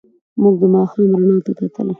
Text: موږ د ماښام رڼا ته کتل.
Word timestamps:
موږ 0.41 0.55
د 0.61 0.63
ماښام 0.73 1.09
رڼا 1.19 1.37
ته 1.45 1.51
کتل. 1.59 1.87